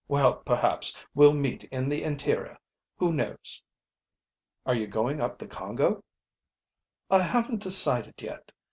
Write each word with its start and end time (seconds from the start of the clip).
"Well, 0.07 0.37
perhaps 0.37 0.97
we'll 1.13 1.35
meet 1.35 1.63
in 1.65 1.87
the 1.87 2.01
interior, 2.01 2.57
who 2.97 3.13
knows?" 3.13 3.61
"Are 4.65 4.73
you 4.73 4.87
going 4.87 5.21
up 5.21 5.37
the 5.37 5.45
Congo?" 5.45 6.03
"I 7.11 7.21
haven't 7.21 7.61
decided 7.61 8.15
yet. 8.19 8.51